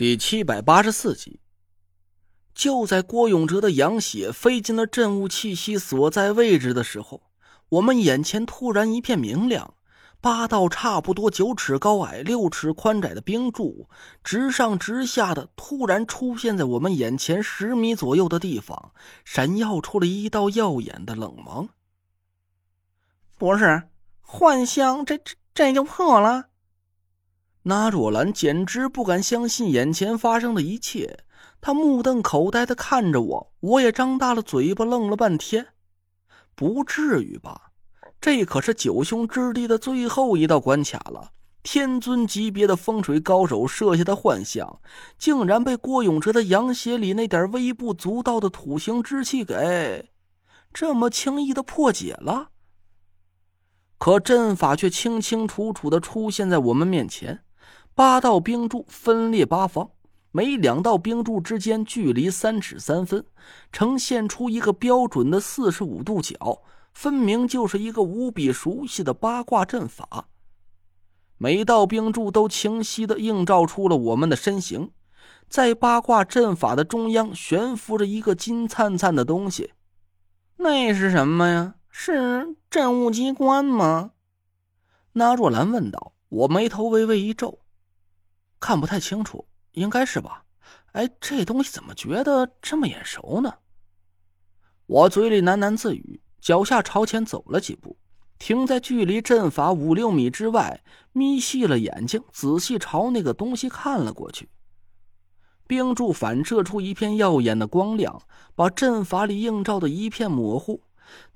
[0.00, 1.40] 第七百八十四集，
[2.54, 7.24] 就在郭永哲的羊血飞进了镇物气息所在位置的时候，
[7.68, 9.74] 我们眼前突然一片明亮，
[10.18, 13.90] 八道差不多九尺高矮、六尺宽窄的冰柱，
[14.24, 18.92] 直上直下的突然出现在我们眼前十米左右的地方，
[19.26, 21.68] 闪耀出了一道耀眼的冷芒。
[23.36, 23.82] 不是
[24.22, 26.46] 幻象，这这这就破了。
[27.62, 31.24] 那若兰简直不敢相信眼前发生的一切，
[31.60, 35.66] 她目瞪口呆的看着我，我也张大了嘴巴，愣了半天。
[36.54, 37.72] 不至于吧？
[38.20, 41.32] 这可是九凶之地的最后一道关卡了，
[41.62, 44.80] 天尊级别的风水高手设下的幻象，
[45.18, 50.10] 竟然被郭永哲的阳血里那点微不足道的土行之气给
[50.72, 52.48] 这么轻易的破解了。
[53.98, 57.42] 可阵法却清清楚楚的出现在我们面前。
[58.00, 59.90] 八道冰柱分列八方，
[60.30, 63.22] 每两道冰柱之间距离三尺三分，
[63.72, 66.62] 呈现出一个标准的四十五度角，
[66.94, 70.30] 分明就是一个无比熟悉的八卦阵法。
[71.36, 74.92] 每道冰柱都清晰的映照出了我们的身形，
[75.50, 79.74] 在八卦阵法的中央悬浮着一个金灿灿的东西，
[80.56, 81.74] 那是什么呀？
[81.90, 84.12] 是镇物机关吗？
[85.12, 86.14] 那若兰问道。
[86.30, 87.58] 我眉头微微一皱。
[88.60, 90.44] 看不太清楚，应该是吧？
[90.92, 93.54] 哎，这东西怎么觉得这么眼熟呢？
[94.86, 97.96] 我嘴里喃喃自语，脚下朝前走了几步，
[98.38, 104.48] 停在距离阵法五六米之外，眯细了眼睛，仔细朝那个东西看了过去。
[105.66, 108.20] 冰柱反射出一片耀眼的光亮，
[108.56, 110.82] 把阵法里映照的一片模糊，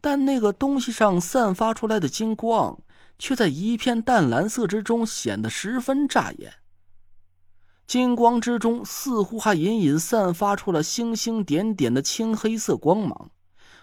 [0.00, 2.76] 但那个东西上散发出来的金光，
[3.20, 6.52] 却在一片淡蓝色之中显得十分扎眼。
[7.86, 13.30] 金光之中，似乎还隐隐散发出了星星点点的青黑色光芒。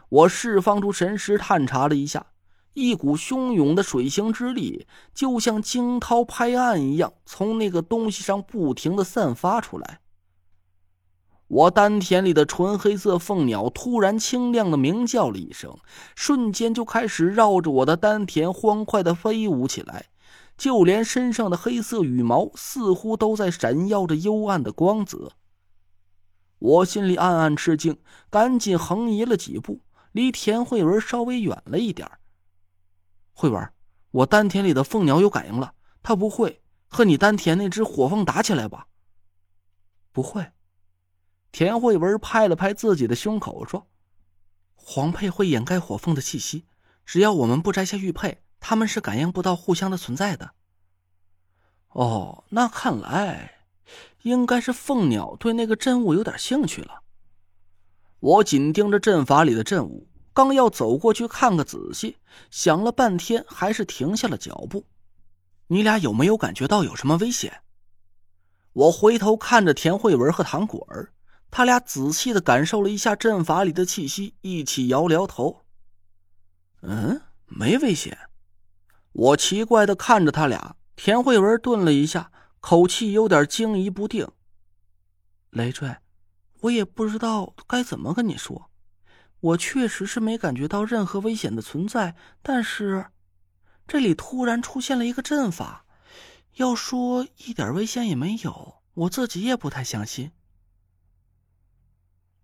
[0.10, 2.26] 我释放出神识，探查了一下，
[2.74, 10.00] 一股汹涌的水行之力，就像惊涛拍岸一样，从那个东西上不停的散发出来。
[11.48, 15.78] 我丹田里的纯黑色凤鸟突然清亮的鸣叫了一声，
[16.16, 20.06] 瞬间就开始绕着我的丹田欢快的飞舞起来。
[20.62, 25.32] 就连身上的黑色羽毛似乎都在闪耀着幽暗的光泽。
[26.60, 28.00] 我心里暗暗吃惊，
[28.30, 32.08] 赶紧横移了几步，离田慧文稍微远了一点
[33.34, 33.74] 慧文，
[34.12, 35.74] 我丹田里的凤鸟有感应了，
[36.04, 38.86] 它不会和你丹田那只火凤打起来吧？
[40.12, 40.52] 不会。
[41.52, 43.88] 田慧文拍了拍自己的胸口说
[44.76, 46.66] ：“黄佩会掩盖火凤的气息，
[47.04, 50.52] 只要我们不摘下玉佩。”他们是感应不到互相的存在的。
[51.90, 53.66] 哦，那看来
[54.22, 57.02] 应该是凤鸟对那个阵物有点兴趣了。
[58.20, 62.16] 我紧盯着阵法里的阵物，刚要走过去看个仔细，
[62.50, 64.86] 想了半天，还是停下了脚步。
[65.68, 67.62] 你俩有没有感觉到有什么危险？
[68.74, 71.12] 我回头看着田慧文和唐果儿，
[71.50, 75.66] 他俩仔细的感受了一下阵法里的气息，一起摇摇头。
[76.82, 78.18] 嗯，没危险。
[79.14, 84.28] 我奇怪的看着他俩，田慧文顿了一下，口气有点惊疑不定。
[85.50, 85.98] 累赘，
[86.62, 88.70] 我也不知道该怎么跟你说，
[89.42, 93.08] 我确实是没感觉到任何危险的存在，但是
[93.86, 95.86] 这里突然出现了一个阵法，
[96.56, 100.32] 要说一点危险也没有，我自己也不太相信。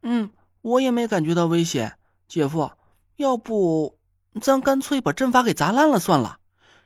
[0.01, 2.71] 嗯，我也没感觉到危险，姐夫，
[3.15, 3.97] 要不
[4.41, 6.39] 咱干脆把阵法给砸烂了算了。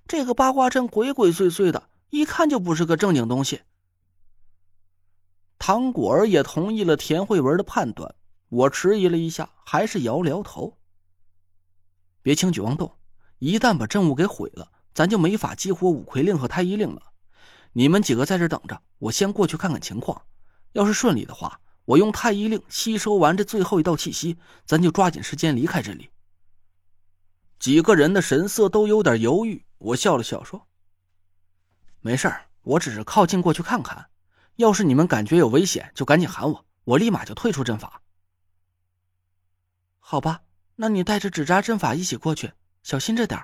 [0.08, 3.62] 这个八卦阵鬼鬼祟祟的，一看就不是个正经东西。
[5.58, 8.14] 唐果儿也同意了田慧文的判断，
[8.50, 10.78] 我迟疑了一下，还是摇了摇头。
[12.22, 12.98] 别轻举妄动，
[13.40, 17.02] 一旦把阵物给毁了，咱就没法激活五魁令和太医令了。
[17.74, 20.22] 你们几个在这等着，我先过去看看情况。
[20.74, 26.10] 要是顺利的话，我用太医令吸收完这最后一道气息，咱就抓紧时间离开这里。
[27.60, 29.64] 几个人的神色都有点犹豫。
[29.84, 30.68] 我笑了笑说
[32.02, 34.10] ：“没事儿，我只是靠近过去看看。
[34.58, 38.04] 要是你们感觉有危险，就赶紧喊我，我立马就退出阵法。”
[39.98, 40.42] 好吧，
[40.76, 42.52] 那你带着纸扎阵法一起过去，
[42.84, 43.44] 小心着点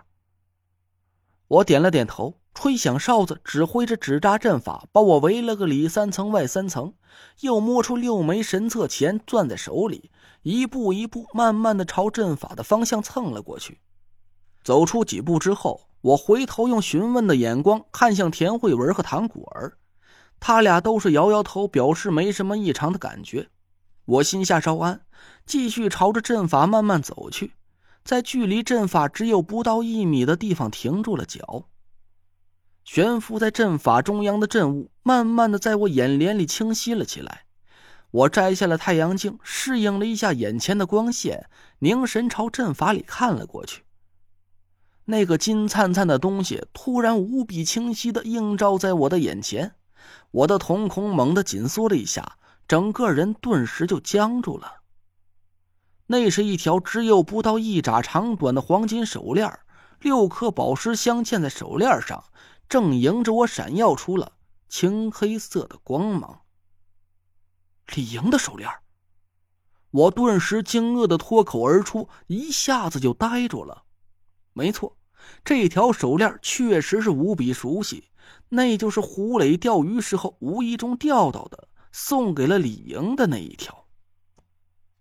[1.47, 6.93] 我点了点头，吹响哨子，指挥着纸扎阵法把我围了个里三层外三层，
[7.39, 10.11] 又摸出六枚神策钱攥在手里，
[10.43, 13.81] 一步一步慢慢的朝阵法的方向蹭了过去。
[14.61, 15.86] 走出几步之后。
[16.01, 19.77] 我回头用询问的眼光看向田慧文和唐果儿，
[20.39, 23.49] 他俩都是摇摇头，表示没什么异常的感觉。
[24.05, 25.01] 我心下稍安，
[25.45, 27.53] 继续朝着阵法慢慢走去，
[28.03, 31.65] 在距离阵法只有不到一米的地方停住了脚。
[32.85, 37.43] 悬浮在阵法中央的阵物慢慢的在我眼帘里清晰了起来。
[38.11, 43.83] 我摘下了太阳镜，适应了一下眼前的光线，凝神朝阵法里看了过去。
[45.09, 49.73] 那个金灿灿的东西突然无比清晰的映照在我的眼前，
[50.31, 52.37] 我的瞳孔猛地紧缩了一下，
[52.67, 54.81] 整个人顿时就僵住了。
[56.07, 59.57] 那是一条只有不到一拃长短的黄金手链，
[60.01, 62.25] 六颗宝石镶嵌在手链上，
[62.67, 64.33] 正迎着我闪耀出了
[64.67, 66.41] 青黑色的光芒。
[67.95, 68.69] 李莹的手链，
[69.91, 73.83] 我顿时惊愕的脱口而出，一下子就呆住了。
[74.51, 74.96] 没错，
[75.43, 78.09] 这条手链确实是无比熟悉，
[78.49, 83.85] 那就是胡磊钓鱼时候无意中钓到的，送给了李莹的那一条。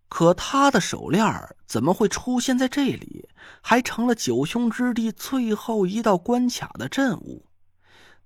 [0.08, 1.24] 可他的手链
[1.66, 3.28] 怎么会出现在这里，
[3.60, 7.46] 还成了九凶之地最后一道关卡的阵物？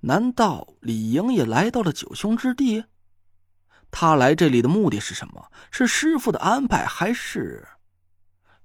[0.01, 2.85] 难道李莹也来到了九凶之地？
[3.91, 5.51] 他来这里的目的是什么？
[5.71, 7.67] 是师傅的安排，还是？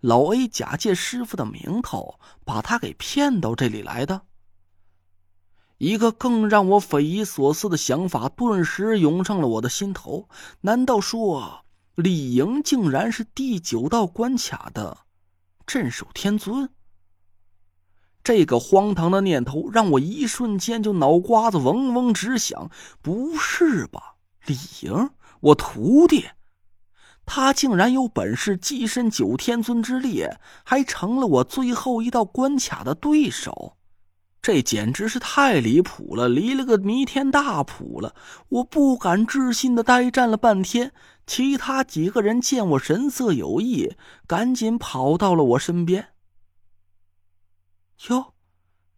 [0.06, 4.22] 老 A 假借师傅的名头，把他给骗到这里来的。
[5.80, 10.30] 一个更让我匪夷所思的想法顿时涌上了我的心头：
[10.62, 11.66] 难道说
[11.96, 14.96] 李莹竟然是第九道关卡的
[15.66, 16.69] 镇守天尊？
[18.24, 22.69] 这个荒唐的念头让我一瞬间就脑瓜子嗡嗡直响。
[23.01, 25.10] 不是吧，李莹，
[25.40, 26.28] 我徒弟？
[27.25, 33.75] 他竟然有本事跻身九天尊之列，还成了我最后一道关卡的对手，
[34.42, 38.13] 这简直是太离谱了，离了个弥天大谱了！
[38.50, 40.94] 我不敢置信的呆站了半天，
[41.25, 43.95] 其他几个人见我神色有异，
[44.27, 46.10] 赶紧跑到了我身边。
[48.10, 48.36] 哟，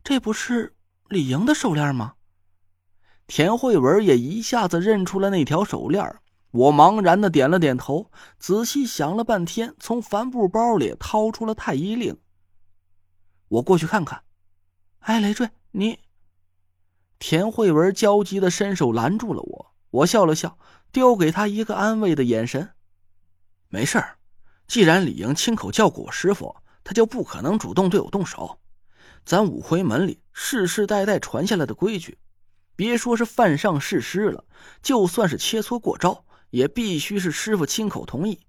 [0.03, 0.75] 这不是
[1.07, 2.15] 李莹的手链吗？
[3.25, 6.03] 田慧文也一下子认出了那条手链。
[6.51, 8.09] 我茫然的点了点头，
[8.39, 12.17] 仔细想了半天，从帆布包里掏出了太医令。
[13.49, 14.23] 我过去看看。
[14.99, 15.99] 哎，累赘，你……
[17.19, 19.73] 田慧文焦急的伸手拦住了我。
[19.89, 20.57] 我笑了笑，
[20.91, 22.69] 丢给他一个安慰的眼神。
[23.69, 24.17] 没事儿，
[24.67, 28.59] 既然李莹亲口叫过我师傅，他就不可能主动对我动手。
[29.25, 32.17] 咱五魁门里世世代代传下来的规矩，
[32.75, 34.45] 别说是犯上誓师了，
[34.81, 36.25] 就算是切磋过招。
[36.49, 38.39] 也必须是师傅亲口同意，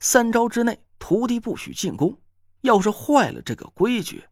[0.00, 2.20] 三招之内徒弟不许进攻。
[2.60, 4.24] 要是坏了这个规矩，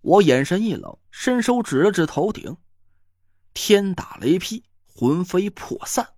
[0.00, 2.56] 我眼神一冷，伸手指了指头顶，
[3.52, 6.10] 天打雷劈，魂飞魄散。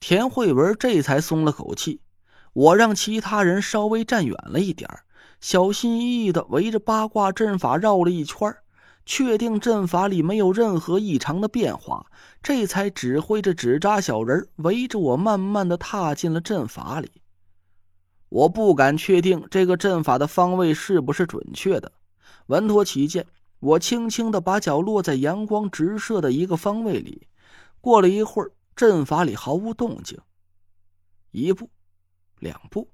[0.00, 2.02] 田慧文这才松了口气。
[2.52, 4.88] 我让其他人稍微站远了一点
[5.40, 8.56] 小心翼翼的围着八卦阵法绕了一圈
[9.06, 12.06] 确定阵法里没有任何异常的变化，
[12.42, 17.10] 这才指挥着纸扎小人围着我慢慢的踏进了阵法里。
[18.28, 21.92] 我不敢确定这个阵法的方位是不是准确的，
[22.46, 23.24] 稳妥起见，
[23.60, 27.28] 我轻轻的把脚落在阳光直射的一个方位里。
[27.80, 30.18] 过了一会儿，阵法里毫无动静。
[31.30, 31.70] 一步，
[32.40, 32.90] 两步。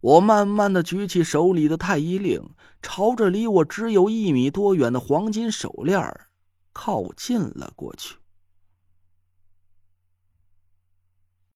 [0.00, 2.50] 我慢慢的举起手里的太医令，
[2.80, 6.28] 朝着离我只有一米多远的黄金手链儿
[6.72, 8.16] 靠近了过去。